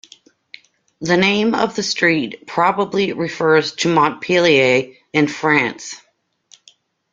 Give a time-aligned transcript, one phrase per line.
[1.01, 5.95] The name of the street probably refers to Montpellier in France.